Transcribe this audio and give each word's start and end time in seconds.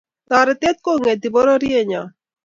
Toretet 0.29 0.77
kongeti 0.81 1.27
bororiet 1.33 1.85
nyo 1.89 2.03